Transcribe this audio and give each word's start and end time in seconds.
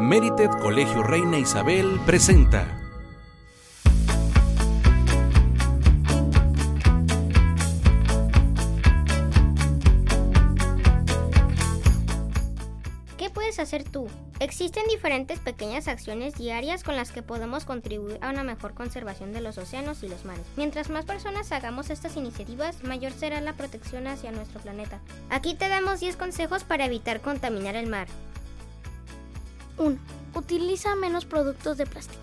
Merited 0.00 0.48
Colegio 0.62 1.02
Reina 1.02 1.38
Isabel 1.38 2.00
presenta. 2.06 2.66
¿Qué 13.18 13.28
puedes 13.28 13.58
hacer 13.58 13.84
tú? 13.84 14.08
Existen 14.40 14.84
diferentes 14.88 15.38
pequeñas 15.38 15.86
acciones 15.86 16.34
diarias 16.34 16.82
con 16.82 16.96
las 16.96 17.12
que 17.12 17.22
podemos 17.22 17.66
contribuir 17.66 18.18
a 18.22 18.30
una 18.30 18.42
mejor 18.42 18.72
conservación 18.72 19.34
de 19.34 19.42
los 19.42 19.58
océanos 19.58 20.02
y 20.02 20.08
los 20.08 20.24
mares. 20.24 20.46
Mientras 20.56 20.88
más 20.88 21.04
personas 21.04 21.52
hagamos 21.52 21.90
estas 21.90 22.16
iniciativas, 22.16 22.82
mayor 22.84 23.12
será 23.12 23.42
la 23.42 23.52
protección 23.52 24.06
hacia 24.06 24.32
nuestro 24.32 24.60
planeta. 24.60 24.98
Aquí 25.28 25.54
te 25.54 25.68
damos 25.68 26.00
10 26.00 26.16
consejos 26.16 26.64
para 26.64 26.86
evitar 26.86 27.20
contaminar 27.20 27.76
el 27.76 27.86
mar. 27.86 28.08
1. 29.80 29.98
Utiliza 30.34 30.94
menos 30.94 31.24
productos 31.24 31.76
de 31.76 31.86
plástico. 31.86 32.20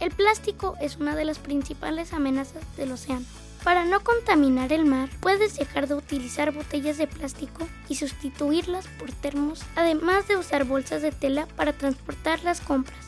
El 0.00 0.10
plástico 0.10 0.76
es 0.80 0.96
una 0.96 1.16
de 1.16 1.24
las 1.24 1.38
principales 1.38 2.12
amenazas 2.12 2.62
del 2.76 2.92
océano. 2.92 3.24
Para 3.64 3.84
no 3.84 4.04
contaminar 4.04 4.72
el 4.72 4.84
mar, 4.84 5.08
puedes 5.20 5.56
dejar 5.56 5.88
de 5.88 5.94
utilizar 5.94 6.52
botellas 6.52 6.98
de 6.98 7.06
plástico 7.06 7.66
y 7.88 7.94
sustituirlas 7.94 8.86
por 8.98 9.10
termos, 9.10 9.62
además 9.74 10.28
de 10.28 10.36
usar 10.36 10.64
bolsas 10.64 11.02
de 11.02 11.12
tela 11.12 11.46
para 11.56 11.72
transportar 11.72 12.44
las 12.44 12.60
compras. 12.60 13.06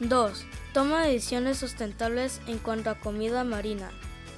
2. 0.00 0.44
Toma 0.74 1.02
decisiones 1.02 1.58
sustentables 1.58 2.40
en 2.46 2.58
cuanto 2.58 2.90
a 2.90 2.98
comida 3.00 3.42
marina. 3.42 3.90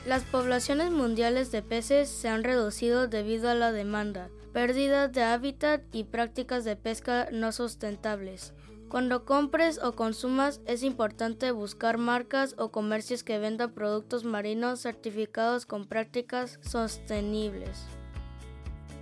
Las 0.06 0.22
poblaciones 0.22 0.90
mundiales 0.90 1.50
de 1.50 1.62
peces 1.62 2.08
se 2.08 2.28
han 2.28 2.44
reducido 2.44 3.08
debido 3.08 3.50
a 3.50 3.54
la 3.54 3.72
demanda, 3.72 4.30
pérdida 4.52 5.08
de 5.08 5.22
hábitat 5.22 5.82
y 5.92 6.04
prácticas 6.04 6.64
de 6.64 6.76
pesca 6.76 7.28
no 7.32 7.52
sustentables. 7.52 8.54
Cuando 8.88 9.24
compres 9.24 9.78
o 9.82 9.92
consumas 9.92 10.60
es 10.66 10.82
importante 10.82 11.52
buscar 11.52 11.96
marcas 11.96 12.56
o 12.58 12.72
comercios 12.72 13.22
que 13.22 13.38
vendan 13.38 13.72
productos 13.72 14.24
marinos 14.24 14.80
certificados 14.80 15.64
con 15.64 15.86
prácticas 15.86 16.58
sostenibles. 16.62 17.99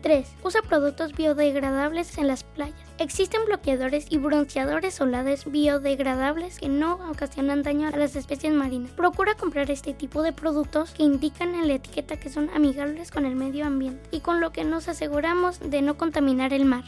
3. 0.00 0.26
Usa 0.42 0.62
productos 0.62 1.12
biodegradables 1.14 2.16
en 2.18 2.26
las 2.28 2.44
playas. 2.44 2.76
Existen 2.98 3.44
bloqueadores 3.46 4.06
y 4.10 4.18
bronceadores 4.18 4.94
solares 4.94 5.50
biodegradables 5.50 6.58
que 6.58 6.68
no 6.68 6.94
ocasionan 7.10 7.62
daño 7.62 7.88
a 7.88 7.96
las 7.96 8.16
especies 8.16 8.52
marinas. 8.52 8.90
Procura 8.92 9.34
comprar 9.34 9.70
este 9.70 9.94
tipo 9.94 10.22
de 10.22 10.32
productos 10.32 10.90
que 10.92 11.02
indican 11.02 11.54
en 11.54 11.68
la 11.68 11.74
etiqueta 11.74 12.18
que 12.18 12.30
son 12.30 12.50
amigables 12.50 13.10
con 13.10 13.24
el 13.24 13.36
medio 13.36 13.66
ambiente 13.66 14.08
y 14.10 14.20
con 14.20 14.40
lo 14.40 14.52
que 14.52 14.64
nos 14.64 14.88
aseguramos 14.88 15.60
de 15.60 15.82
no 15.82 15.96
contaminar 15.96 16.52
el 16.52 16.64
mar. 16.64 16.84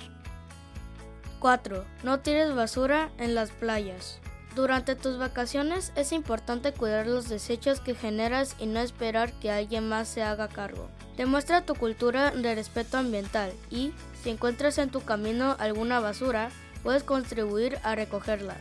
4. 1.39 1.85
No 2.03 2.21
tires 2.21 2.55
basura 2.55 3.11
en 3.19 3.35
las 3.35 3.51
playas. 3.51 4.21
Durante 4.55 4.97
tus 4.97 5.17
vacaciones 5.17 5.93
es 5.95 6.11
importante 6.13 6.73
cuidar 6.73 7.07
los 7.07 7.29
desechos 7.29 7.81
que 7.81 7.95
generas 7.95 8.57
y 8.59 8.67
no 8.67 8.81
esperar 8.81 9.33
que 9.35 9.51
alguien 9.51 9.89
más 9.89 10.09
se 10.09 10.23
haga 10.23 10.49
cargo. 10.49 10.89
Demuestra 11.17 11.65
tu 11.65 11.75
cultura 11.75 12.33
de 12.33 12.55
respeto 12.55 12.99
ambiental 12.99 13.53
y, 13.71 13.93
si 14.23 14.31
encuentras 14.31 14.79
en 14.79 14.91
tu 14.91 15.03
camino 15.03 15.55
alguna 15.59 16.01
basura, 16.01 16.51
puedes 16.83 17.05
contribuir 17.05 17.79
a 17.85 17.95
recogerla. 17.95 18.57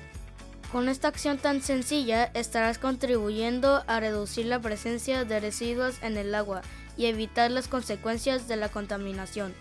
Con 0.71 0.87
esta 0.87 1.07
acción 1.07 1.39
tan 1.39 1.63
sencilla 1.63 2.25
estarás 2.35 2.77
contribuyendo 2.77 3.83
a 3.87 3.99
reducir 3.99 4.45
la 4.45 4.59
presencia 4.59 5.25
de 5.25 5.39
residuos 5.39 5.95
en 6.03 6.17
el 6.17 6.35
agua 6.35 6.61
y 6.95 7.07
evitar 7.07 7.49
las 7.49 7.67
consecuencias 7.67 8.47
de 8.47 8.57
la 8.57 8.69
contaminación. 8.69 9.55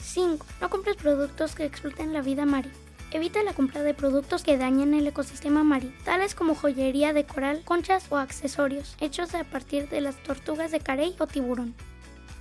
5. 0.00 0.46
No 0.60 0.70
compres 0.70 0.96
productos 0.96 1.56
que 1.56 1.64
exploten 1.64 2.12
la 2.12 2.20
vida 2.20 2.46
marina. 2.46 2.83
Evita 3.14 3.44
la 3.44 3.52
compra 3.52 3.84
de 3.84 3.94
productos 3.94 4.42
que 4.42 4.58
dañen 4.58 4.92
el 4.92 5.06
ecosistema 5.06 5.62
marino, 5.62 5.94
tales 6.04 6.34
como 6.34 6.56
joyería 6.56 7.12
de 7.12 7.22
coral, 7.22 7.62
conchas 7.64 8.06
o 8.10 8.16
accesorios, 8.16 8.96
hechos 8.98 9.36
a 9.36 9.44
partir 9.44 9.88
de 9.88 10.00
las 10.00 10.20
tortugas 10.20 10.72
de 10.72 10.80
carey 10.80 11.14
o 11.20 11.28
tiburón. 11.28 11.76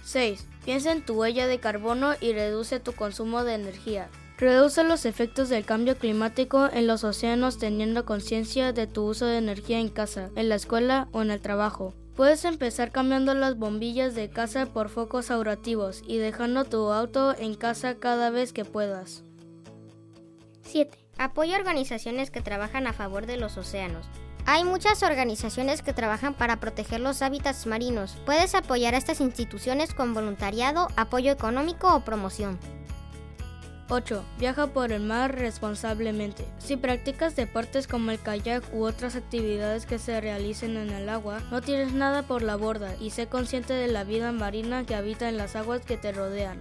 6. 0.04 0.48
Piensa 0.66 0.92
en 0.92 1.06
tu 1.06 1.14
huella 1.14 1.46
de 1.46 1.60
carbono 1.60 2.14
y 2.20 2.34
reduce 2.34 2.80
tu 2.80 2.94
consumo 2.94 3.44
de 3.44 3.54
energía. 3.54 4.10
Reduce 4.40 4.84
los 4.84 5.06
efectos 5.06 5.48
del 5.48 5.64
cambio 5.64 5.96
climático 5.96 6.68
en 6.74 6.88
los 6.88 7.04
océanos 7.04 7.60
teniendo 7.60 8.04
conciencia 8.04 8.74
de 8.74 8.88
tu 8.88 9.04
uso 9.04 9.28
de 9.28 9.38
energía 9.38 9.78
en 9.78 9.90
casa, 9.90 10.32
en 10.36 10.50
la 10.50 10.56
escuela 10.56 11.08
o 11.12 11.22
en 11.22 11.30
el 11.30 11.40
trabajo. 11.40 11.94
Puedes 12.16 12.46
empezar 12.46 12.92
cambiando 12.92 13.36
las 13.36 13.60
bombillas 13.60 14.16
de 14.16 14.32
casa 14.32 14.66
por 14.66 14.90
focos 14.90 15.30
ahorrativos 15.30 16.02
y 16.08 16.18
dejando 16.18 16.66
tu 16.66 16.92
auto 16.92 17.36
en 17.38 17.54
casa 17.54 17.94
cada 18.00 18.32
vez 18.32 18.54
que 18.54 18.66
puedas. 18.66 19.24
7. 20.74 20.98
Apoya 21.20 21.56
organizaciones 21.56 22.32
que 22.32 22.42
trabajan 22.42 22.88
a 22.88 22.94
favor 22.94 23.28
de 23.28 23.38
los 23.38 23.58
océanos. 23.58 24.08
Hay 24.48 24.64
muchas 24.64 25.04
organizaciones 25.04 25.84
que 25.84 25.94
trabajan 25.94 26.34
para 26.34 26.60
proteger 26.60 27.00
los 27.00 27.22
hábitats 27.22 27.68
marinos. 27.68 28.18
Puedes 28.26 28.56
apoyar 28.56 28.96
a 28.96 28.98
estas 28.98 29.22
instituciones 29.22 29.94
con 29.94 30.16
voluntariado, 30.16 30.88
apoyo 30.96 31.32
económico 31.32 31.94
o 31.94 32.00
promoción. 32.00 32.58
8. 33.88 34.26
Viaja 34.40 34.66
por 34.66 34.92
el 34.92 35.04
mar 35.04 35.36
responsablemente. 35.36 36.44
Si 36.58 36.76
practicas 36.76 37.36
deportes 37.36 37.86
como 37.86 38.10
el 38.10 38.20
kayak 38.20 38.64
u 38.74 38.86
otras 38.86 39.16
actividades 39.16 39.86
que 39.86 40.00
se 40.00 40.20
realicen 40.22 40.76
en 40.78 40.90
el 40.90 41.08
agua, 41.08 41.40
no 41.52 41.62
tires 41.62 41.94
nada 41.94 42.24
por 42.24 42.42
la 42.42 42.56
borda 42.56 42.96
y 43.00 43.12
sé 43.12 43.28
consciente 43.28 43.74
de 43.74 43.90
la 43.90 44.04
vida 44.06 44.32
marina 44.32 44.88
que 44.88 44.96
habita 44.96 45.30
en 45.30 45.38
las 45.38 45.56
aguas 45.56 45.86
que 45.86 45.98
te 45.98 46.12
rodean. 46.12 46.60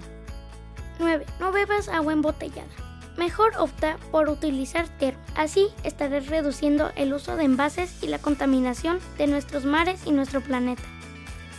9. 0.98 1.24
No 1.40 1.50
bebas 1.50 1.88
agua 1.88 2.12
embotellada. 2.12 2.91
Mejor 3.16 3.52
opta 3.58 3.98
por 4.10 4.28
utilizar 4.28 4.88
termo. 4.98 5.20
Así 5.34 5.68
estarás 5.84 6.28
reduciendo 6.28 6.90
el 6.96 7.12
uso 7.12 7.36
de 7.36 7.44
envases 7.44 8.02
y 8.02 8.06
la 8.06 8.18
contaminación 8.18 8.98
de 9.18 9.26
nuestros 9.26 9.64
mares 9.64 10.02
y 10.06 10.12
nuestro 10.12 10.40
planeta. 10.40 10.82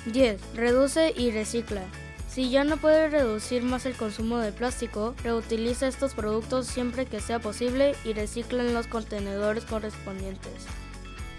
10. 0.07 0.55
Reduce 0.55 1.13
y 1.15 1.31
recicla. 1.31 1.81
Si 2.27 2.49
ya 2.49 2.63
no 2.63 2.77
puedes 2.77 3.11
reducir 3.11 3.61
más 3.61 3.85
el 3.85 3.93
consumo 3.93 4.39
de 4.39 4.51
plástico, 4.51 5.13
reutiliza 5.23 5.87
estos 5.87 6.15
productos 6.15 6.65
siempre 6.65 7.05
que 7.05 7.21
sea 7.21 7.39
posible 7.39 7.95
y 8.03 8.13
recicla 8.13 8.63
en 8.63 8.73
los 8.73 8.87
contenedores 8.87 9.65
correspondientes. 9.65 10.65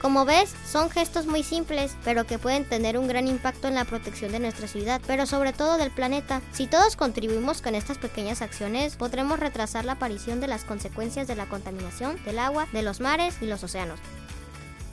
Como 0.05 0.27
ves, 0.27 0.55
son 0.71 0.91
gestos 0.91 1.25
muy 1.25 1.43
simples, 1.43 1.97
pero 2.05 2.27
que 2.27 2.39
pueden 2.39 2.67
tener 2.67 2.99
un 2.99 3.09
gran 3.09 3.27
impacto 3.27 3.69
en 3.69 3.75
la 3.75 3.87
protección 3.87 4.33
de 4.33 4.39
nuestra 4.39 4.69
ciudad, 4.69 5.01
pero 5.07 5.25
sobre 5.25 5.55
todo 5.55 5.79
del 5.79 5.91
planeta. 5.91 6.43
Si 6.53 6.67
todos 6.67 6.95
contribuimos 6.95 7.63
con 7.63 7.75
estas 7.75 7.97
pequeñas 7.97 8.43
acciones, 8.43 8.97
podremos 8.97 9.41
retrasar 9.41 9.87
la 9.87 9.93
aparición 9.93 10.41
de 10.43 10.47
las 10.47 10.65
consecuencias 10.65 11.27
de 11.27 11.37
la 11.37 11.47
contaminación 11.47 12.23
del 12.27 12.39
agua, 12.39 12.67
de 12.75 12.83
los 12.83 13.01
mares 13.01 13.39
y 13.41 13.47
los 13.47 13.65
océanos. 13.65 13.99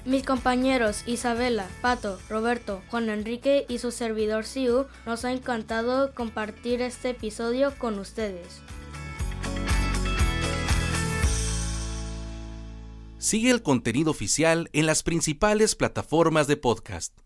Mis 0.05 0.23
compañeros 0.23 1.03
Isabela, 1.05 1.67
Pato, 1.81 2.17
Roberto, 2.29 2.81
Juan 2.89 3.09
Enrique 3.09 3.65
y 3.67 3.79
su 3.79 3.91
servidor 3.91 4.45
Siu, 4.45 4.85
nos 5.05 5.25
ha 5.25 5.33
encantado 5.33 6.15
compartir 6.15 6.81
este 6.81 7.09
episodio 7.09 7.73
con 7.77 7.99
ustedes. 7.99 8.61
Sigue 13.21 13.51
el 13.51 13.61
contenido 13.61 14.09
oficial 14.09 14.67
en 14.73 14.87
las 14.87 15.03
principales 15.03 15.75
plataformas 15.75 16.47
de 16.47 16.57
podcast. 16.57 17.20